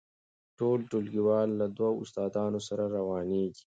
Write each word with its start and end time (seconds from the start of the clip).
ټول 0.59 0.79
ټولګیوال 0.89 1.47
له 1.59 1.65
دوو 1.77 1.91
استادانو 2.03 2.59
سره 2.67 2.83
روانیږي. 2.97 3.63